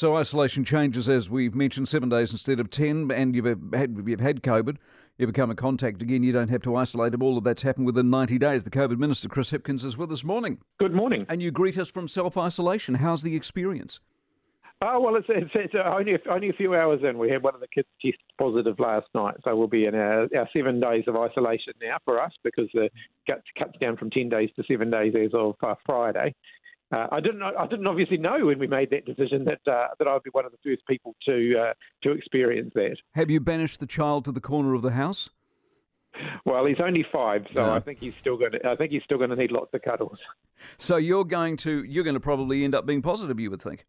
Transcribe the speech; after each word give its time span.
So 0.00 0.16
isolation 0.16 0.64
changes, 0.64 1.10
as 1.10 1.28
we've 1.28 1.54
mentioned, 1.54 1.86
seven 1.86 2.08
days 2.08 2.32
instead 2.32 2.58
of 2.58 2.70
ten, 2.70 3.10
and 3.10 3.36
you've 3.36 3.44
had 3.74 4.02
you've 4.06 4.18
had 4.18 4.42
COVID. 4.42 4.78
You 5.18 5.26
become 5.26 5.50
a 5.50 5.54
contact 5.54 6.00
again. 6.00 6.22
You 6.22 6.32
don't 6.32 6.48
have 6.48 6.62
to 6.62 6.74
isolate 6.74 7.12
them. 7.12 7.22
All 7.22 7.36
of 7.36 7.44
that's 7.44 7.60
happened 7.60 7.84
within 7.84 8.08
90 8.08 8.38
days. 8.38 8.64
The 8.64 8.70
COVID 8.70 8.96
Minister, 8.96 9.28
Chris 9.28 9.50
Hipkins, 9.50 9.84
is 9.84 9.98
with 9.98 10.10
us 10.10 10.24
morning. 10.24 10.56
Good 10.78 10.94
morning. 10.94 11.26
And 11.28 11.42
you 11.42 11.50
greet 11.50 11.76
us 11.76 11.90
from 11.90 12.08
self 12.08 12.38
isolation. 12.38 12.94
How's 12.94 13.22
the 13.22 13.36
experience? 13.36 14.00
Oh 14.80 14.98
well, 14.98 15.16
it's, 15.16 15.26
it's, 15.28 15.50
it's 15.54 15.74
only 15.74 16.14
a, 16.14 16.18
only 16.30 16.48
a 16.48 16.54
few 16.54 16.74
hours 16.74 17.00
in. 17.06 17.18
We 17.18 17.28
had 17.28 17.42
one 17.42 17.54
of 17.54 17.60
the 17.60 17.68
kids 17.68 17.86
test 18.00 18.16
positive 18.38 18.80
last 18.80 19.08
night, 19.14 19.34
so 19.44 19.54
we'll 19.54 19.68
be 19.68 19.84
in 19.84 19.94
our, 19.94 20.22
our 20.34 20.48
seven 20.56 20.80
days 20.80 21.04
of 21.08 21.16
isolation 21.16 21.74
now 21.82 21.98
for 22.06 22.18
us 22.18 22.32
because 22.42 22.70
the 22.72 22.88
cuts 23.28 23.42
cuts 23.58 23.76
down 23.78 23.98
from 23.98 24.08
ten 24.08 24.30
days 24.30 24.48
to 24.56 24.64
seven 24.66 24.90
days 24.90 25.12
as 25.14 25.34
of 25.34 25.56
uh, 25.62 25.74
Friday. 25.84 26.34
Uh, 26.92 27.06
I 27.12 27.20
didn't. 27.20 27.42
I 27.42 27.66
didn't 27.68 27.86
obviously 27.86 28.16
know 28.16 28.46
when 28.46 28.58
we 28.58 28.66
made 28.66 28.90
that 28.90 29.04
decision 29.06 29.44
that 29.44 29.60
uh, 29.70 29.88
that 29.98 30.08
I'd 30.08 30.22
be 30.24 30.30
one 30.30 30.44
of 30.44 30.52
the 30.52 30.58
first 30.64 30.84
people 30.86 31.14
to 31.26 31.54
uh, 31.58 31.72
to 32.02 32.12
experience 32.12 32.72
that. 32.74 32.96
Have 33.14 33.30
you 33.30 33.38
banished 33.38 33.78
the 33.78 33.86
child 33.86 34.24
to 34.24 34.32
the 34.32 34.40
corner 34.40 34.74
of 34.74 34.82
the 34.82 34.90
house? 34.90 35.30
Well, 36.44 36.66
he's 36.66 36.80
only 36.84 37.06
five, 37.12 37.46
so 37.54 37.66
no. 37.66 37.72
I 37.72 37.78
think 37.78 38.00
he's 38.00 38.14
still 38.16 38.36
going 38.36 38.52
to. 38.52 38.68
I 38.68 38.74
think 38.74 38.90
he's 38.90 39.04
still 39.04 39.18
going 39.18 39.30
to 39.30 39.36
need 39.36 39.52
lots 39.52 39.72
of 39.72 39.82
cuddles. 39.82 40.18
So 40.78 40.96
you're 40.96 41.24
going 41.24 41.56
to. 41.58 41.84
You're 41.84 42.04
going 42.04 42.14
to 42.14 42.20
probably 42.20 42.64
end 42.64 42.74
up 42.74 42.86
being 42.86 43.02
positive. 43.02 43.38
You 43.38 43.50
would 43.50 43.62
think. 43.62 43.86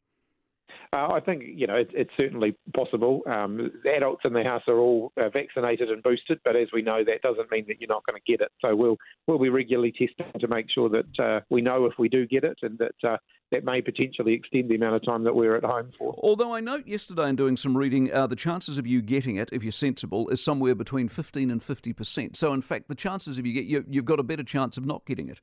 Uh, 0.94 1.08
I 1.14 1.22
think 1.22 1.44
you 1.46 1.68
know 1.68 1.76
it's, 1.76 1.92
it's 1.94 2.12
certainly 2.18 2.54
possible. 2.76 3.22
Um, 3.26 3.72
adults 3.96 4.24
in 4.26 4.34
the 4.34 4.44
house 4.44 4.64
are 4.68 4.78
all 4.78 5.14
uh, 5.16 5.30
vaccinated 5.30 5.90
and 5.90 6.04
boosted, 6.04 6.40
but 6.44 6.58
as 6.58 6.68
we 6.74 6.82
know, 6.82 7.02
that 7.06 7.22
doesn't 7.22 7.50
mean 7.50 7.64
that 7.70 7.80
you're 7.80 7.88
not 7.88 8.06
going 8.06 8.20
to 8.20 8.32
get 8.32 8.42
it. 8.42 8.52
So 8.60 8.76
we'll 8.76 8.98
we'll 9.26 9.40
be 9.40 9.48
regularly 9.48 9.94
testing 9.94 10.38
to 10.38 10.48
make 10.50 10.70
sure 10.70 10.90
that 10.90 11.20
uh, 11.20 11.40
we 11.50 11.62
know 11.62 11.86
if 11.86 11.94
we 11.98 12.10
do 12.10 12.28
get 12.28 12.44
it, 12.44 12.58
and 12.62 12.78
that 12.80 13.10
uh, 13.10 13.16
that 13.54 13.64
may 13.64 13.82
potentially 13.82 14.34
extend 14.34 14.70
the 14.70 14.76
amount 14.76 14.96
of 14.96 15.06
time 15.06 15.24
that 15.24 15.34
we're 15.34 15.56
at 15.56 15.64
home 15.64 15.90
for. 15.98 16.14
Although 16.18 16.54
I 16.54 16.60
note 16.60 16.86
yesterday 16.86 17.30
in 17.30 17.38
doing 17.38 17.56
some 17.56 17.78
reading, 17.78 18.12
uh, 18.12 18.28
the 18.28 18.36
chances 18.36 18.78
of 18.78 18.86
you 18.86 19.02
getting 19.02 19.38
it, 19.38 19.50
if 19.54 19.64
you're 19.64 19.72
sensible, 19.72 20.28
is 20.28 20.44
somewhere 20.44 20.76
between 20.76 21.08
15 21.08 21.52
and 21.52 21.64
50 21.64 21.94
percent. 21.94 22.36
So 22.36 22.52
in 22.52 22.62
fact, 22.62 22.90
the 22.90 22.96
chances 22.96 23.40
of 23.40 23.46
you 23.46 23.54
get 23.54 23.64
you, 23.64 23.86
you've 23.88 24.04
got 24.04 24.20
a 24.20 24.24
better 24.24 24.44
chance 24.44 24.78
of 24.78 24.86
not 24.86 25.06
getting 25.06 25.30
it 25.30 25.40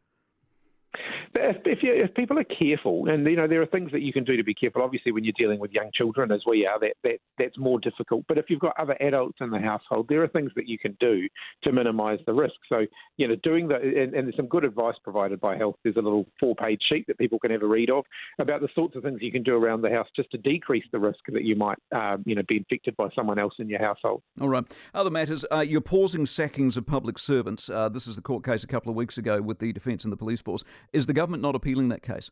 if, 1.35 1.83
you, 1.83 1.93
if, 1.95 2.15
people 2.15 2.39
are 2.39 2.45
careful, 2.45 3.09
and 3.09 3.27
you 3.27 3.37
know 3.37 3.47
there 3.47 3.63
are 3.63 3.67
things 3.67 3.93
that 3.93 4.03
you 4.03 4.13
can 4.13 4.25
do 4.25 4.37
to 4.37 4.45
be 4.45 4.55
careful. 4.55 4.83
Obviously, 4.83 5.13
when 5.13 5.25
you're 5.25 5.35
dealing 5.37 5.59
with 5.59 5.73
young 5.73 5.91
children, 5.95 6.33
as 6.33 6.43
we 6.47 6.67
are, 6.67 6.79
that, 6.81 6.95
that 7.05 7.19
that's 7.39 7.59
more 7.59 7.79
difficult. 7.81 8.25
But 8.29 8.39
if 8.39 8.47
you've 8.49 8.61
got 8.61 8.79
other 8.79 8.97
adults 9.01 9.39
in 9.41 9.51
the 9.51 9.59
household, 9.59 10.07
there 10.09 10.23
are 10.23 10.29
things 10.29 10.51
that 10.57 10.69
you 10.69 10.79
can 10.79 10.97
do 11.01 11.29
to 11.65 11.73
minimise 11.73 12.19
the 12.27 12.33
risk. 12.33 12.55
So 12.69 12.87
you 13.17 13.29
know, 13.29 13.37
doing 13.43 13.69
the 13.69 13.77
and, 13.77 14.15
and, 14.15 14.27
there's 14.27 14.37
some 14.37 14.49
good 14.49 14.65
advice 14.65 14.97
provided 15.03 15.41
by 15.41 15.57
Health. 15.57 15.77
There's 15.83 15.97
a 15.97 16.03
little 16.03 16.27
four-page 16.41 16.81
sheet 16.89 17.07
that 17.09 17.19
people 17.19 17.39
can 17.39 17.51
have 17.51 17.63
a 17.63 17.67
read 17.67 17.91
of 17.91 18.05
about 18.39 18.61
the 18.61 18.69
sorts 18.75 18.97
of 18.97 19.03
things 19.03 19.19
you 19.21 19.33
can 19.33 19.43
do 19.43 19.55
around 19.55 19.83
the 19.83 19.91
house 19.91 20.09
just 20.15 20.31
to 20.33 20.39
decrease 20.39 20.85
the 20.93 20.99
risk 20.99 21.21
that 21.29 21.45
you 21.45 21.57
might 21.57 21.79
um, 21.95 22.23
you 22.27 22.35
know 22.35 22.43
be 22.49 22.57
infected 22.57 22.97
by 22.97 23.09
someone 23.15 23.39
else 23.39 23.55
in 23.59 23.69
your 23.69 23.81
household. 23.81 24.23
All 24.41 24.49
right. 24.49 24.65
Other 24.95 25.11
matters. 25.11 25.45
Uh, 25.51 25.61
you're 25.61 25.81
pausing 25.81 26.27
sackings 26.27 26.77
of 26.77 26.87
public 26.87 27.19
servants. 27.19 27.69
Uh, 27.69 27.89
this 27.89 28.07
is 28.07 28.17
the 28.17 28.23
court 28.23 28.45
case 28.45 28.65
a 28.65 28.67
couple 28.67 28.91
of 28.91 28.97
weeks 28.97 29.19
ago 29.19 29.41
with 29.41 29.59
the 29.59 29.73
Defence 29.73 30.05
and 30.05 30.13
the 30.13 30.17
Police 30.17 30.41
Force. 30.41 30.65
Is 30.93 31.07
the 31.07 31.18
government 31.19 31.43
not 31.43 31.55
appealing 31.55 31.89
that 31.89 32.03
case? 32.03 32.31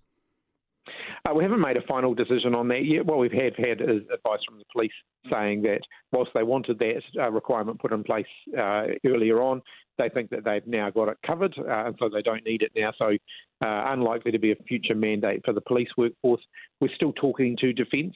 Uh, 1.28 1.34
we 1.34 1.42
haven't 1.42 1.60
made 1.60 1.76
a 1.76 1.86
final 1.88 2.14
decision 2.14 2.54
on 2.54 2.68
that 2.68 2.84
yet. 2.84 3.04
What 3.04 3.18
we've 3.18 3.32
had 3.32 3.54
had 3.56 3.80
is 3.80 4.02
advice 4.14 4.38
from 4.46 4.58
the 4.58 4.64
police 4.72 4.92
saying 5.32 5.62
that 5.62 5.80
whilst 6.12 6.30
they 6.34 6.44
wanted 6.44 6.78
that 6.78 7.02
uh, 7.20 7.30
requirement 7.32 7.80
put 7.80 7.92
in 7.92 8.04
place 8.04 8.26
uh, 8.56 8.84
earlier 9.04 9.42
on, 9.42 9.60
they 9.98 10.08
think 10.08 10.30
that 10.30 10.44
they've 10.44 10.66
now 10.66 10.90
got 10.90 11.08
it 11.08 11.16
covered, 11.26 11.54
uh, 11.58 11.86
and 11.86 11.96
so 11.98 12.08
they 12.08 12.22
don't 12.22 12.44
need 12.44 12.62
it 12.62 12.70
now. 12.76 12.92
So, 12.98 13.16
uh, 13.64 13.84
unlikely 13.88 14.32
to 14.32 14.38
be 14.38 14.52
a 14.52 14.56
future 14.68 14.94
mandate 14.94 15.40
for 15.44 15.52
the 15.52 15.60
police 15.62 15.88
workforce. 15.96 16.42
We're 16.80 16.94
still 16.94 17.12
talking 17.14 17.56
to 17.60 17.72
Defence. 17.72 18.14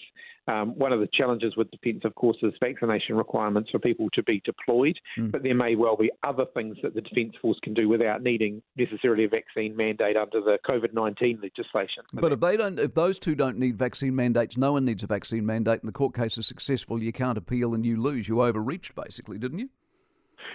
Um, 0.51 0.71
one 0.77 0.93
of 0.93 1.01
the 1.01 1.09
challenges 1.13 1.57
with 1.57 1.71
Defence, 1.71 2.01
of 2.05 2.15
course, 2.17 2.37
is 2.43 2.53
vaccination 2.61 3.17
requirements 3.17 3.71
for 3.71 3.79
people 3.79 4.09
to 4.15 4.23
be 4.23 4.43
deployed, 4.45 4.99
mm. 5.17 5.31
but 5.31 5.43
there 5.43 5.55
may 5.55 5.77
well 5.77 5.97
be 5.97 6.11
other 6.25 6.45
things 6.55 6.77
that 6.83 6.95
the 6.95 7.01
Defence 7.01 7.35
Force 7.41 7.59
can 7.63 7.73
do 7.73 7.89
without 7.89 8.23
needing 8.23 8.61
necessarily 8.77 9.25
a 9.25 9.29
vaccine 9.29 9.77
mandate 9.77 10.17
under 10.17 10.41
the 10.41 10.59
COVID 10.69 10.93
19 10.93 11.41
legislation. 11.43 12.03
But 12.13 12.33
if 12.33 12.41
they 12.41 12.57
don't, 12.57 12.79
if 12.81 12.95
those 12.95 13.19
two 13.19 13.35
don't 13.35 13.59
need 13.59 13.79
vaccine 13.79 14.17
mandates, 14.17 14.57
no 14.57 14.73
one 14.73 14.85
needs 14.85 15.05
a 15.05 15.07
vaccine 15.07 15.47
mandate, 15.47 15.81
and 15.81 15.89
the 15.89 15.93
court 15.93 16.15
case 16.15 16.37
is 16.37 16.47
successful, 16.47 17.01
you 17.01 17.13
can't 17.13 17.39
appeal 17.39 17.75
and 17.75 17.87
you 17.87 18.01
lose. 18.01 18.29
You 18.29 18.43
overreached, 18.43 18.95
basically, 18.97 19.39
didn't 19.39 19.61
you? 19.61 19.69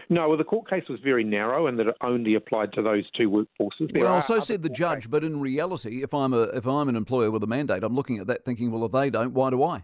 No, 0.10 0.30
well, 0.30 0.38
the 0.38 0.44
court 0.44 0.70
case 0.70 0.84
was 0.90 1.00
very 1.04 1.24
narrow 1.24 1.68
and 1.68 1.80
that 1.80 1.88
it 1.88 1.96
only 2.02 2.36
applied 2.36 2.74
to 2.74 2.82
those 2.82 3.04
two 3.18 3.30
workforces. 3.30 3.92
There 3.92 4.04
well, 4.04 4.22
so 4.22 4.40
said 4.40 4.62
the 4.62 4.70
judge, 4.70 5.00
cases. 5.00 5.12
but 5.12 5.24
in 5.24 5.40
reality, 5.40 6.04
if 6.04 6.14
I'm 6.14 6.34
a 6.34 6.44
if 6.44 6.68
I'm 6.68 6.90
an 6.90 6.96
employer 6.96 7.32
with 7.32 7.44
a 7.44 7.48
mandate, 7.48 7.84
I'm 7.84 7.96
looking 7.96 8.20
at 8.20 8.28
that 8.28 8.46
thinking, 8.46 8.72
well, 8.72 8.86
if 8.86 8.92
they 8.92 9.10
don't, 9.10 9.34
why 9.34 9.50
do 9.50 9.64
I? 9.64 9.84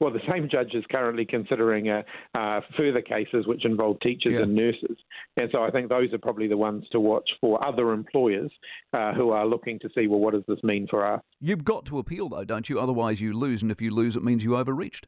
Well, 0.00 0.10
the 0.10 0.20
same 0.32 0.48
judge 0.50 0.74
is 0.74 0.82
currently 0.90 1.26
considering 1.26 1.90
uh, 1.90 2.02
uh, 2.34 2.60
further 2.74 3.02
cases 3.02 3.46
which 3.46 3.66
involve 3.66 4.00
teachers 4.00 4.32
yeah. 4.32 4.40
and 4.40 4.54
nurses. 4.54 4.96
And 5.38 5.50
so 5.52 5.62
I 5.62 5.70
think 5.70 5.90
those 5.90 6.10
are 6.14 6.18
probably 6.18 6.48
the 6.48 6.56
ones 6.56 6.86
to 6.92 7.00
watch 7.00 7.28
for 7.38 7.64
other 7.66 7.92
employers 7.92 8.50
uh, 8.94 9.12
who 9.12 9.30
are 9.30 9.46
looking 9.46 9.78
to 9.80 9.90
see, 9.94 10.06
well, 10.06 10.20
what 10.20 10.32
does 10.32 10.44
this 10.48 10.62
mean 10.62 10.86
for 10.88 11.04
us? 11.04 11.20
You've 11.38 11.64
got 11.64 11.84
to 11.86 11.98
appeal, 11.98 12.30
though, 12.30 12.44
don't 12.44 12.70
you? 12.70 12.80
Otherwise, 12.80 13.20
you 13.20 13.34
lose. 13.34 13.60
And 13.60 13.70
if 13.70 13.82
you 13.82 13.90
lose, 13.90 14.16
it 14.16 14.24
means 14.24 14.42
you 14.42 14.56
overreached. 14.56 15.06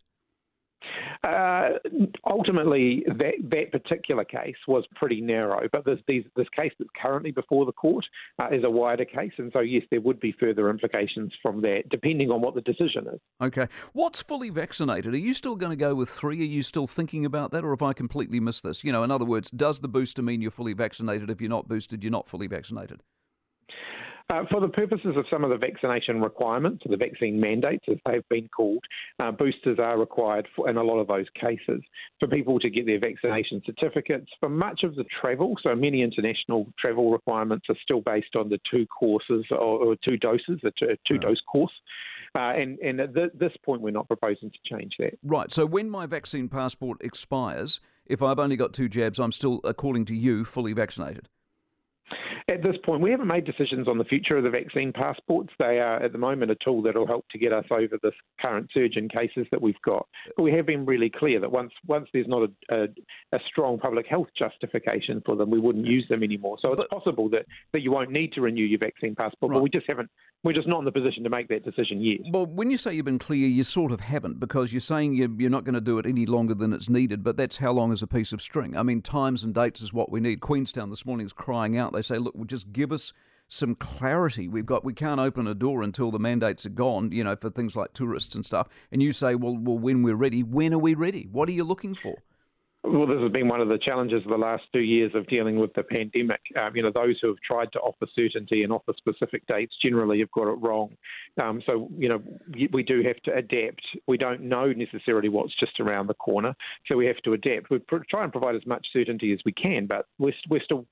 Uh, 1.25 1.71
ultimately, 2.29 3.05
that, 3.07 3.35
that 3.43 3.73
particular 3.73 4.25
case 4.25 4.57
was 4.67 4.85
pretty 4.95 5.21
narrow, 5.21 5.69
but 5.73 5.85
this, 5.85 5.99
these, 6.07 6.25
this 6.37 6.49
case 6.57 6.73
that's 6.79 6.91
currently 7.01 7.31
before 7.31 7.65
the 7.67 7.73
court 7.73 8.05
uh, 8.41 8.49
is 8.51 8.65
a 8.65 8.71
wider 8.71 9.05
case, 9.05 9.33
and 9.39 9.51
so 9.53 9.61
yes, 9.61 9.83
there 9.91 10.01
would 10.01 10.21
be 10.21 10.33
further 10.39 10.71
implications 10.71 11.33
from 11.43 11.61
that, 11.63 11.89
depending 11.91 12.31
on 12.31 12.41
what 12.41 12.55
the 12.55 12.61
decision 12.61 13.07
is. 13.13 13.21
Okay. 13.41 13.67
What's 13.93 14.23
fully 14.23 14.51
vaccinated? 14.51 15.15
Are 15.15 15.19
you 15.19 15.35
still 15.35 15.57
going 15.57 15.71
to 15.71 15.77
go 15.77 15.95
with 15.95 16.09
three? 16.09 16.41
Are 16.41 16.45
you 16.45 16.63
still 16.63 16.87
thinking 16.87 17.25
about 17.25 17.51
that, 17.53 17.65
or 17.65 17.71
have 17.71 17.83
I 17.83 17.93
completely 17.93 18.41
missed 18.41 18.63
this? 18.63 18.85
You 18.85 18.93
know, 18.93 19.05
in 19.05 19.11
other 19.11 19.25
words, 19.25 19.51
does 19.51 19.81
the 19.81 19.89
booster 19.89 20.23
mean 20.23 20.43
you're 20.43 20.51
fully 20.51 20.73
vaccinated? 20.73 21.31
If 21.31 21.41
you're 21.41 21.51
not 21.51 21.69
boosted, 21.69 22.03
you're 22.03 22.11
not 22.11 22.29
fully 22.29 22.47
vaccinated? 22.47 23.03
Uh, 24.33 24.47
for 24.51 24.63
the 24.63 24.69
purposes 24.69 25.15
of 25.15 25.27
some 25.31 25.45
of 25.45 25.51
the 25.51 25.59
vaccination 25.59 26.23
requirements, 26.23 26.83
the 26.89 26.97
vaccine 26.97 27.39
mandates, 27.39 27.85
as 27.91 27.99
they've 28.07 28.27
been 28.31 28.49
called, 28.49 28.83
uh, 29.21 29.31
boosters 29.31 29.79
are 29.79 29.99
required 29.99 30.49
for, 30.57 30.71
in 30.71 30.79
a 30.79 30.83
lot 30.83 30.99
of 30.99 31.07
those 31.07 31.27
cases 31.39 31.83
for 32.19 32.27
people 32.29 32.59
to 32.59 32.71
get 32.71 32.87
their 32.87 32.99
vaccination 32.99 33.61
certificates. 33.67 34.31
For 34.41 34.49
much 34.49 34.85
of 34.85 34.95
the 34.95 35.05
travel, 35.21 35.59
so 35.63 35.75
many 35.75 36.01
international 36.01 36.67
travel 36.79 37.11
requirements 37.11 37.67
are 37.69 37.77
still 37.83 38.01
based 38.01 38.35
on 38.35 38.49
the 38.49 38.59
two 38.71 38.87
courses 38.87 39.45
or, 39.51 39.59
or 39.59 39.97
two 39.97 40.17
doses, 40.17 40.59
the 40.63 40.73
two, 40.79 40.97
two 41.07 41.19
dose 41.19 41.41
course. 41.43 41.73
Uh, 42.35 42.55
and, 42.57 42.79
and 42.79 43.01
at 43.01 43.15
th- 43.15 43.33
this 43.35 43.53
point, 43.63 43.83
we're 43.83 43.91
not 43.91 44.09
proposing 44.09 44.51
to 44.51 44.59
change 44.65 44.95
that. 44.99 45.13
Right. 45.23 45.53
So 45.53 45.67
when 45.67 45.91
my 45.91 46.07
vaccine 46.07 46.49
passport 46.49 47.03
expires, 47.03 47.81
if 48.07 48.23
I've 48.23 48.39
only 48.39 48.57
got 48.57 48.73
two 48.73 48.89
jabs, 48.89 49.19
I'm 49.19 49.33
still, 49.33 49.61
according 49.63 50.07
to 50.07 50.15
you, 50.15 50.47
fully 50.47 50.73
vaccinated. 50.73 51.29
At 52.63 52.71
this 52.71 52.81
point, 52.85 53.03
we 53.03 53.11
haven't 53.11 53.27
made 53.27 53.45
decisions 53.45 53.89
on 53.89 53.99
the 53.99 54.05
future 54.05 54.37
of 54.37 54.45
the 54.45 54.51
vaccine 54.51 54.93
passports. 54.93 55.53
They 55.59 55.81
are, 55.81 56.01
at 56.01 56.13
the 56.13 56.19
moment, 56.19 56.53
a 56.53 56.55
tool 56.55 56.81
that 56.83 56.95
will 56.95 57.09
help 57.09 57.29
to 57.31 57.39
get 57.39 57.53
us 57.53 57.65
over 57.73 57.99
this 58.01 58.15
current 58.41 58.71
surge 58.73 58.97
in 58.97 59.09
cases 59.09 59.49
that 59.51 59.61
we've 59.61 59.81
got. 59.85 60.07
But 60.37 60.45
we 60.45 60.53
have 60.53 60.65
been 60.65 60.87
really 60.87 61.11
clear 61.11 61.41
that 61.41 61.51
once 61.51 61.73
once 61.89 62.09
there's 62.13 62.29
not 62.29 62.49
a, 62.71 62.75
a, 62.75 62.89
a 63.33 63.41
strong 63.49 63.81
public 63.81 64.07
health 64.07 64.29
justification 64.39 65.23
for 65.27 65.35
them, 65.35 65.51
we 65.51 65.59
wouldn't 65.59 65.87
use 65.87 66.07
them 66.09 66.23
anymore. 66.23 66.57
So 66.63 66.73
it's 66.73 66.87
possible 66.87 67.29
that, 67.31 67.47
that 67.73 67.81
you 67.81 67.91
won't 67.91 68.13
need 68.13 68.33
to 68.35 68.41
renew 68.41 68.65
your 68.65 68.79
vaccine 68.79 69.17
passport, 69.17 69.51
right. 69.51 69.57
but 69.57 69.63
we 69.65 69.69
just 69.69 69.87
haven't 69.89 70.11
we're 70.45 70.53
just 70.53 70.67
not 70.67 70.81
in 70.81 70.85
the 70.85 70.93
position 70.93 71.23
to 71.23 71.31
make 71.31 71.49
that 71.49 71.65
decision 71.65 72.01
yet. 72.01 72.19
Well, 72.33 72.47
when 72.47 72.71
you 72.71 72.77
say 72.77 72.95
you've 72.95 73.05
been 73.05 73.19
clear, 73.19 73.47
you 73.47 73.63
sort 73.63 73.93
of 73.93 74.01
haven't 74.01 74.41
because 74.41 74.73
you're 74.73 74.81
saying 74.81 75.15
you're, 75.15 75.31
you're 75.39 75.51
not 75.51 75.63
going 75.63 75.75
to 75.75 75.81
do 75.81 75.99
it 75.99 76.07
any 76.07 76.27
longer 76.27 76.55
than 76.55 76.73
it's 76.73 76.89
needed, 76.89 77.23
but 77.23 77.37
that's 77.37 77.57
how 77.57 77.71
long 77.71 77.93
is 77.93 78.03
a 78.03 78.09
piece 78.09 78.33
of 78.33 78.43
string? 78.43 78.77
I 78.77 78.83
mean, 78.83 79.03
times 79.03 79.45
and 79.45 79.55
dates 79.55 79.83
is 79.83 79.93
what 79.93 80.11
we 80.11 80.19
need. 80.19 80.41
Queenstown 80.41 80.91
this 80.91 81.07
morning 81.07 81.27
is 81.27 81.33
crying 81.33 81.79
out. 81.79 81.93
They 81.93 82.03
say, 82.03 82.19
look, 82.19 82.35
just 82.53 82.71
give 82.71 82.93
us 82.93 83.15
some 83.49 83.75
clarity. 83.75 84.47
We've 84.47 84.67
got 84.67 84.85
we 84.85 84.93
can't 84.93 85.19
open 85.19 85.47
a 85.47 85.55
door 85.55 85.83
until 85.83 86.11
the 86.11 86.19
mandates 86.19 86.67
are 86.67 86.71
gone, 86.71 87.13
you 87.13 87.25
know, 87.25 87.35
for 87.35 87.49
things 87.49 87.75
like 87.75 87.95
tourists 87.95 88.35
and 88.35 88.45
stuff. 88.45 88.69
And 88.93 89.03
you 89.03 89.13
say, 89.13 89.35
well, 89.35 89.57
well, 89.59 89.79
when 89.79 90.03
we're 90.03 90.17
ready, 90.17 90.43
when 90.43 90.75
are 90.75 90.79
we 90.79 90.95
ready? 90.95 91.29
What 91.33 91.49
are 91.49 91.53
you 91.53 91.65
looking 91.65 91.95
for? 91.95 92.23
Well, 92.85 93.07
this 93.07 93.21
has 93.21 93.31
been 93.31 93.47
one 93.47 93.61
of 93.61 93.69
the 93.69 93.79
challenges 93.79 94.25
of 94.25 94.31
the 94.31 94.37
last 94.37 94.65
two 94.73 94.81
years 94.81 95.13
of 95.15 95.27
dealing 95.29 95.57
with 95.57 95.73
the 95.75 95.85
pandemic. 95.85 96.41
Um, 96.61 96.75
you 96.75 96.83
know, 96.83 96.91
those 96.93 97.17
who 97.23 97.29
have 97.29 97.37
tried 97.47 97.71
to 97.73 97.79
offer 97.79 98.07
certainty 98.19 98.65
and 98.65 98.73
offer 98.73 98.93
specific 98.97 99.47
dates 99.47 99.73
generally 99.81 100.19
have 100.19 100.33
got 100.33 100.49
it 100.49 100.59
wrong. 100.61 100.97
Um, 101.41 101.63
so, 101.65 101.89
you 101.97 102.09
know, 102.09 102.21
we 102.73 102.83
do 102.83 103.03
have 103.07 103.21
to 103.23 103.35
adapt. 103.35 103.83
We 104.09 104.19
don't 104.19 104.43
know 104.43 104.73
necessarily 104.73 105.29
what's 105.29 105.55
just 105.61 105.79
around 105.79 106.09
the 106.09 106.15
corner, 106.15 106.57
so 106.87 106.97
we 106.97 107.07
have 107.07 107.19
to 107.19 107.35
adapt. 107.35 107.71
We 107.71 107.81
try 108.11 108.25
and 108.25 108.33
provide 108.33 108.57
as 108.57 108.67
much 108.67 108.85
certainty 108.93 109.33
as 109.33 109.39
we 109.45 109.53
can, 109.53 109.87
but 109.87 110.07
we're, 110.19 110.35
we're 110.51 110.65
still 110.65 110.85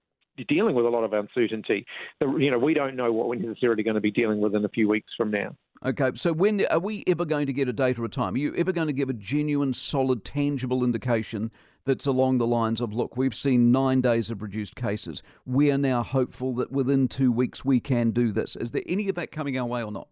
dealing 0.48 0.74
with 0.74 0.86
a 0.86 0.88
lot 0.88 1.04
of 1.04 1.12
uncertainty. 1.12 1.86
You 2.20 2.50
know, 2.50 2.58
we 2.58 2.74
don't 2.74 2.96
know 2.96 3.12
what 3.12 3.28
we're 3.28 3.36
necessarily 3.36 3.82
going 3.82 3.94
to 3.94 4.00
be 4.00 4.10
dealing 4.10 4.40
with 4.40 4.54
in 4.54 4.64
a 4.64 4.68
few 4.68 4.88
weeks 4.88 5.12
from 5.16 5.30
now. 5.30 5.54
Okay, 5.84 6.10
so 6.14 6.32
when 6.32 6.66
are 6.66 6.78
we 6.78 7.02
ever 7.06 7.24
going 7.24 7.46
to 7.46 7.54
get 7.54 7.68
a 7.68 7.72
date 7.72 7.98
or 7.98 8.04
a 8.04 8.08
time? 8.08 8.34
Are 8.34 8.38
you 8.38 8.54
ever 8.54 8.70
going 8.70 8.88
to 8.88 8.92
give 8.92 9.08
a 9.08 9.14
genuine, 9.14 9.72
solid, 9.72 10.24
tangible 10.24 10.84
indication 10.84 11.50
that's 11.86 12.06
along 12.06 12.38
the 12.38 12.46
lines 12.46 12.80
of, 12.80 12.92
look, 12.92 13.16
we've 13.16 13.34
seen 13.34 13.72
nine 13.72 14.00
days 14.00 14.30
of 14.30 14.42
reduced 14.42 14.76
cases. 14.76 15.22
We 15.46 15.70
are 15.72 15.78
now 15.78 16.02
hopeful 16.02 16.54
that 16.56 16.70
within 16.70 17.08
two 17.08 17.32
weeks 17.32 17.64
we 17.64 17.80
can 17.80 18.10
do 18.10 18.32
this. 18.32 18.56
Is 18.56 18.72
there 18.72 18.82
any 18.86 19.08
of 19.08 19.14
that 19.14 19.32
coming 19.32 19.58
our 19.58 19.66
way 19.66 19.82
or 19.82 19.90
not? 19.90 20.08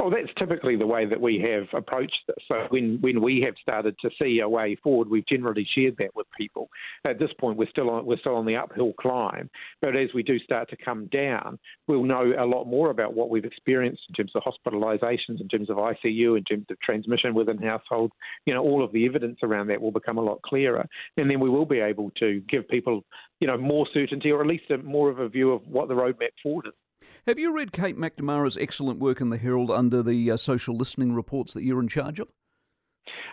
Oh, 0.00 0.10
that's 0.10 0.32
typically 0.38 0.76
the 0.76 0.86
way 0.86 1.06
that 1.06 1.20
we 1.20 1.38
have 1.40 1.66
approached 1.72 2.18
this. 2.26 2.36
So 2.50 2.66
when, 2.70 2.98
when 3.00 3.20
we 3.20 3.42
have 3.44 3.54
started 3.60 3.96
to 4.00 4.10
see 4.20 4.40
a 4.40 4.48
way 4.48 4.76
forward, 4.82 5.08
we've 5.08 5.26
generally 5.26 5.66
shared 5.74 5.96
that 5.98 6.14
with 6.14 6.26
people. 6.36 6.68
At 7.06 7.18
this 7.18 7.30
point, 7.40 7.58
we're 7.58 7.68
still 7.68 7.90
on 7.90 8.06
we're 8.06 8.18
still 8.18 8.36
on 8.36 8.46
the 8.46 8.56
uphill 8.56 8.92
climb, 8.94 9.50
but 9.82 9.96
as 9.96 10.08
we 10.14 10.22
do 10.22 10.38
start 10.38 10.70
to 10.70 10.76
come 10.76 11.06
down, 11.06 11.58
we'll 11.86 12.04
know 12.04 12.32
a 12.38 12.46
lot 12.46 12.64
more 12.64 12.90
about 12.90 13.14
what 13.14 13.30
we've 13.30 13.44
experienced 13.44 14.02
in 14.08 14.14
terms 14.14 14.32
of 14.34 14.42
hospitalisations, 14.42 15.40
in 15.40 15.48
terms 15.48 15.70
of 15.70 15.76
ICU, 15.76 16.38
in 16.38 16.44
terms 16.44 16.66
of 16.70 16.80
transmission 16.80 17.34
within 17.34 17.58
households. 17.58 18.12
You 18.46 18.54
know, 18.54 18.62
all 18.62 18.84
of 18.84 18.92
the 18.92 19.06
evidence 19.06 19.38
around 19.42 19.68
that 19.68 19.80
will 19.80 19.92
become 19.92 20.18
a 20.18 20.22
lot 20.22 20.40
clearer, 20.42 20.86
and 21.16 21.30
then 21.30 21.40
we 21.40 21.50
will 21.50 21.66
be 21.66 21.80
able 21.80 22.10
to 22.18 22.40
give 22.48 22.68
people, 22.68 23.04
you 23.40 23.46
know, 23.46 23.56
more 23.56 23.86
certainty 23.92 24.30
or 24.30 24.40
at 24.40 24.46
least 24.46 24.70
a, 24.70 24.78
more 24.78 25.10
of 25.10 25.18
a 25.18 25.28
view 25.28 25.52
of 25.52 25.66
what 25.66 25.88
the 25.88 25.94
roadmap 25.94 26.30
forward 26.42 26.66
is. 26.66 26.72
Have 27.26 27.38
you 27.38 27.54
read 27.54 27.72
Kate 27.72 27.96
MacNamara's 27.96 28.56
excellent 28.56 29.00
work 29.00 29.20
in 29.20 29.28
the 29.28 29.36
Herald 29.36 29.70
under 29.70 30.02
the 30.02 30.30
uh, 30.30 30.36
social 30.36 30.74
listening 30.74 31.12
reports 31.12 31.54
that 31.54 31.62
you're 31.62 31.80
in 31.80 31.88
charge 31.88 32.20
of? 32.20 32.28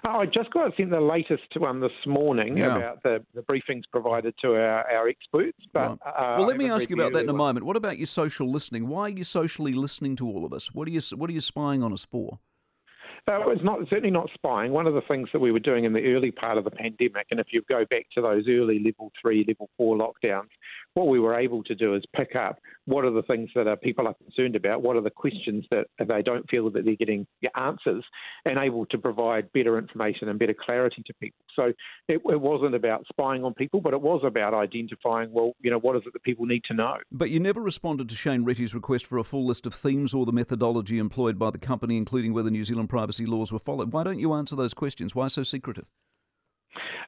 Oh, 0.07 0.19
I 0.19 0.25
just 0.25 0.51
got 0.51 0.71
sent 0.77 0.91
the 0.91 0.99
latest 0.99 1.43
one 1.57 1.79
this 1.79 1.91
morning 2.05 2.57
yeah. 2.57 2.75
about 2.75 3.03
the, 3.03 3.25
the, 3.33 3.41
briefings 3.41 3.83
provided 3.91 4.35
to 4.41 4.49
our, 4.49 4.89
our 4.91 5.07
experts. 5.07 5.57
But 5.73 5.79
right. 5.79 5.97
uh, 6.05 6.35
well, 6.37 6.45
let 6.45 6.57
me 6.57 6.69
ask 6.69 6.89
you 6.89 6.95
about 6.95 7.13
that 7.13 7.23
in 7.23 7.29
a 7.29 7.33
moment. 7.33 7.65
What 7.65 7.75
about 7.75 7.97
your 7.97 8.05
social 8.05 8.51
listening? 8.51 8.87
Why 8.87 9.03
are 9.03 9.09
you 9.09 9.23
socially 9.23 9.73
listening 9.73 10.15
to 10.17 10.27
all 10.27 10.45
of 10.45 10.53
us? 10.53 10.73
What 10.73 10.87
are 10.87 10.91
you 10.91 11.01
What 11.15 11.29
are 11.29 11.33
you 11.33 11.41
spying 11.41 11.81
on 11.81 11.91
us 11.91 12.05
for? 12.05 12.39
Uh, 13.27 13.49
it's 13.49 13.63
not 13.63 13.79
certainly 13.89 14.11
not 14.11 14.29
spying. 14.35 14.71
One 14.71 14.85
of 14.85 14.93
the 14.93 15.01
things 15.01 15.29
that 15.33 15.39
we 15.39 15.51
were 15.51 15.59
doing 15.59 15.85
in 15.85 15.93
the 15.93 16.13
early 16.13 16.29
part 16.29 16.59
of 16.59 16.63
the 16.63 16.69
pandemic, 16.69 17.25
and 17.31 17.39
if 17.39 17.47
you 17.51 17.63
go 17.67 17.83
back 17.89 18.05
to 18.13 18.21
those 18.21 18.43
early 18.47 18.77
level 18.77 19.11
three, 19.19 19.43
level 19.47 19.67
four 19.77 19.97
lockdowns, 19.97 20.49
what 20.93 21.07
we 21.07 21.19
were 21.19 21.37
able 21.37 21.63
to 21.63 21.73
do 21.73 21.95
is 21.95 22.03
pick 22.15 22.35
up 22.35 22.59
what 22.85 23.03
are 23.03 23.09
the 23.09 23.23
things 23.23 23.49
that 23.55 23.67
are, 23.67 23.75
people 23.75 24.07
are 24.07 24.13
concerned 24.13 24.55
about, 24.55 24.83
what 24.83 24.95
are 24.95 25.01
the 25.01 25.09
questions 25.09 25.65
that 25.71 25.87
they 25.97 26.21
don't 26.21 26.47
feel 26.51 26.69
that 26.69 26.85
they're 26.85 26.95
getting 26.95 27.25
answers, 27.55 28.03
and 28.45 28.59
able 28.59 28.85
to 28.85 28.97
provide 28.99 29.51
better 29.53 29.79
information 29.79 30.29
and 30.29 30.37
better 30.37 30.53
clarity 30.53 31.01
to 31.07 31.13
people. 31.15 31.39
So 31.55 31.73
it, 32.07 32.21
it 32.25 32.41
wasn't 32.41 32.75
about 32.75 33.05
spying 33.07 33.43
on 33.43 33.53
people, 33.53 33.81
but 33.81 33.93
it 33.93 34.01
was 34.01 34.21
about 34.25 34.53
identifying, 34.53 35.31
well, 35.31 35.53
you 35.61 35.71
know, 35.71 35.79
what 35.79 35.95
is 35.95 36.03
it 36.05 36.13
that 36.13 36.23
people 36.23 36.45
need 36.45 36.63
to 36.65 36.73
know. 36.73 36.97
But 37.11 37.29
you 37.29 37.39
never 37.39 37.61
responded 37.61 38.09
to 38.09 38.15
Shane 38.15 38.45
Reti's 38.45 38.73
request 38.73 39.05
for 39.05 39.17
a 39.17 39.23
full 39.23 39.45
list 39.45 39.65
of 39.65 39.73
themes 39.73 40.13
or 40.13 40.25
the 40.25 40.31
methodology 40.31 40.99
employed 40.99 41.39
by 41.39 41.51
the 41.51 41.57
company, 41.57 41.97
including 41.97 42.33
whether 42.33 42.49
New 42.49 42.63
Zealand 42.63 42.89
privacy 42.89 43.25
laws 43.25 43.51
were 43.51 43.59
followed. 43.59 43.93
Why 43.93 44.03
don't 44.03 44.19
you 44.19 44.33
answer 44.33 44.55
those 44.55 44.73
questions? 44.73 45.15
Why 45.15 45.27
so 45.27 45.43
secretive? 45.43 45.91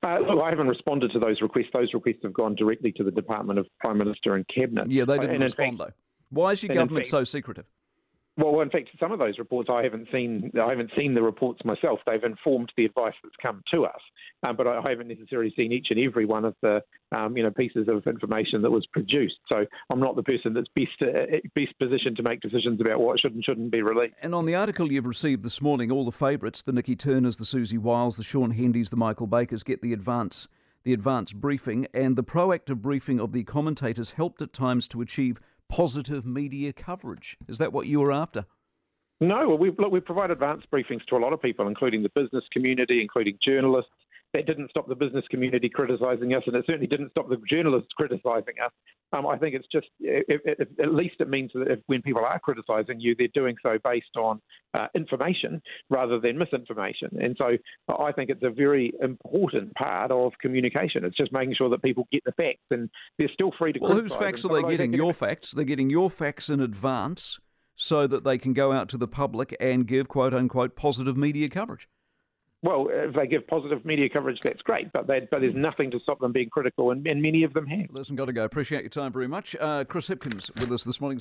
Uh, 0.03 0.19
look, 0.19 0.41
I 0.43 0.49
haven't 0.49 0.67
responded 0.67 1.11
to 1.11 1.19
those 1.19 1.41
requests. 1.41 1.67
Those 1.73 1.93
requests 1.93 2.19
have 2.23 2.33
gone 2.33 2.55
directly 2.55 2.91
to 2.93 3.03
the 3.03 3.11
Department 3.11 3.59
of 3.59 3.67
Prime 3.79 3.97
Minister 3.97 4.35
and 4.35 4.45
Cabinet. 4.47 4.89
Yeah, 4.91 5.05
they 5.05 5.17
didn't 5.17 5.41
respond 5.41 5.79
fact, 5.79 5.89
though. 5.89 5.93
Why 6.29 6.51
is 6.51 6.63
your 6.63 6.75
government 6.75 7.05
fact, 7.05 7.07
so 7.07 7.23
secretive? 7.23 7.65
Well, 8.37 8.61
in 8.61 8.69
fact, 8.69 8.89
some 8.99 9.11
of 9.11 9.17
those 9.17 9.39
reports 9.39 9.67
I 9.71 9.81
haven't 9.81 10.09
seen. 10.11 10.51
I 10.61 10.69
haven't 10.69 10.91
seen 10.95 11.15
the 11.15 11.23
reports 11.23 11.65
myself. 11.65 11.99
They've 12.05 12.23
informed 12.23 12.71
the 12.77 12.85
advice 12.85 13.15
that's 13.23 13.35
come 13.41 13.63
to 13.73 13.85
us, 13.85 13.99
um, 14.45 14.55
but 14.55 14.67
I 14.67 14.79
haven't 14.87 15.07
necessarily 15.07 15.51
seen 15.55 15.71
each 15.71 15.87
and 15.89 15.99
every 15.99 16.25
one 16.25 16.45
of 16.45 16.55
the 16.61 16.83
um, 17.15 17.35
you 17.35 17.41
know 17.41 17.49
pieces 17.49 17.87
of 17.87 18.05
information 18.05 18.61
that 18.61 18.69
was 18.69 18.85
produced. 18.93 19.37
So 19.49 19.65
I'm 19.89 19.99
not 19.99 20.15
the 20.15 20.23
person 20.23 20.53
that's 20.53 20.67
best 20.75 21.01
uh, 21.01 21.37
best 21.55 21.77
positioned 21.79 22.17
to 22.17 22.23
make 22.23 22.41
decisions 22.41 22.79
about 22.79 22.99
what 22.99 23.19
should 23.19 23.33
and 23.33 23.43
shouldn't 23.43 23.71
be 23.71 23.81
released. 23.81 24.13
And 24.21 24.35
on 24.35 24.45
the 24.45 24.53
article 24.53 24.91
you've 24.91 25.07
received 25.07 25.43
this 25.43 25.59
morning, 25.59 25.91
all 25.91 26.05
the 26.05 26.11
favourites, 26.11 26.61
the 26.61 26.73
Nikki 26.73 26.95
Turners, 26.95 27.37
the 27.37 27.43
Siouxsie 27.43 27.79
Wiles, 27.79 28.17
the 28.17 28.23
Shaun 28.23 28.53
Hendys, 28.53 28.91
the 28.91 28.97
Michael 28.97 29.27
Bakers, 29.27 29.63
get 29.63 29.81
the 29.81 29.93
advance 29.93 30.47
the 30.83 30.93
advance 30.93 31.33
briefing, 31.33 31.87
and 31.93 32.15
the 32.15 32.23
proactive 32.23 32.81
briefing 32.81 33.19
of 33.19 33.31
the 33.31 33.43
commentators 33.43 34.11
helped 34.11 34.41
at 34.41 34.53
times 34.53 34.87
to 34.89 35.01
achieve 35.01 35.39
positive 35.69 36.25
media 36.25 36.73
coverage. 36.73 37.37
Is 37.47 37.57
that 37.57 37.73
what 37.73 37.87
you 37.87 37.99
were 37.99 38.11
after? 38.11 38.45
No, 39.19 39.49
well, 39.49 39.57
we've, 39.57 39.77
look, 39.79 39.91
we've 39.91 40.05
provided 40.05 40.33
advance 40.33 40.63
briefings 40.71 41.03
to 41.05 41.15
a 41.15 41.17
lot 41.17 41.33
of 41.33 41.41
people, 41.41 41.67
including 41.67 42.03
the 42.03 42.09
business 42.09 42.43
community, 42.51 43.01
including 43.01 43.37
journalists. 43.43 43.91
That 44.37 44.45
didn't 44.45 44.69
stop 44.69 44.87
the 44.87 44.95
business 44.95 45.25
community 45.31 45.67
criticising 45.67 46.35
us, 46.35 46.43
and 46.45 46.55
it 46.55 46.63
certainly 46.67 46.85
didn't 46.85 47.09
stop 47.09 47.27
the 47.27 47.37
journalists 47.49 47.89
criticising 47.97 48.53
us. 48.63 48.71
Um, 49.13 49.25
I 49.25 49.35
think 49.35 49.55
it's 49.55 49.65
just, 49.71 49.87
it, 49.99 50.41
it, 50.45 50.69
at 50.79 50.93
least 50.93 51.15
it 51.19 51.27
means 51.27 51.49
that 51.55 51.71
if, 51.71 51.79
when 51.87 52.03
people 52.03 52.23
are 52.23 52.37
criticising 52.37 52.99
you, 52.99 53.15
they're 53.17 53.29
doing 53.33 53.55
so 53.63 53.79
based 53.83 54.15
on 54.15 54.39
uh, 54.77 54.87
information 54.93 55.59
rather 55.89 56.19
than 56.19 56.37
misinformation. 56.37 57.09
And 57.19 57.35
so 57.39 57.57
I 57.97 58.11
think 58.11 58.29
it's 58.29 58.43
a 58.43 58.51
very 58.51 58.93
important 59.01 59.73
part 59.73 60.11
of 60.11 60.33
communication. 60.39 61.03
It's 61.03 61.17
just 61.17 61.31
making 61.31 61.55
sure 61.55 61.69
that 61.69 61.81
people 61.81 62.07
get 62.11 62.21
the 62.23 62.33
facts, 62.33 62.65
and 62.69 62.91
they're 63.17 63.31
still 63.33 63.51
free 63.57 63.73
to. 63.73 63.79
Well, 63.79 63.93
whose 63.93 64.13
facts 64.13 64.45
are 64.45 64.53
they 64.53 64.69
getting? 64.69 64.93
Your 64.93 65.13
facts. 65.13 65.49
They're 65.49 65.65
getting 65.65 65.89
your 65.89 66.11
facts 66.11 66.49
in 66.49 66.59
advance 66.59 67.39
so 67.75 68.05
that 68.05 68.23
they 68.23 68.37
can 68.37 68.53
go 68.53 68.71
out 68.71 68.87
to 68.89 68.97
the 68.97 69.07
public 69.07 69.55
and 69.59 69.87
give 69.87 70.07
quote 70.07 70.35
unquote 70.35 70.75
positive 70.75 71.17
media 71.17 71.49
coverage. 71.49 71.87
Well, 72.63 72.87
if 72.91 73.13
they 73.13 73.27
give 73.27 73.45
positive 73.47 73.85
media 73.85 74.09
coverage, 74.09 74.39
that's 74.41 74.61
great, 74.63 74.91
but, 74.91 75.05
but 75.05 75.29
there's 75.29 75.53
nothing 75.53 75.91
to 75.91 75.99
stop 75.99 76.19
them 76.19 76.31
being 76.31 76.49
critical, 76.49 76.89
and, 76.89 77.05
and 77.07 77.21
many 77.21 77.43
of 77.43 77.53
them 77.53 77.67
have. 77.67 77.85
Listen, 77.91 78.15
got 78.15 78.25
to 78.25 78.33
go. 78.33 78.45
Appreciate 78.45 78.81
your 78.81 78.89
time 78.89 79.11
very 79.11 79.27
much. 79.27 79.55
Uh, 79.59 79.83
Chris 79.83 80.09
Hipkins 80.09 80.49
with 80.59 80.71
us 80.71 80.83
this 80.83 80.99
morning. 80.99 81.19